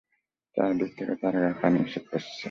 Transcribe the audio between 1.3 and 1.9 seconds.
গায়ে পানি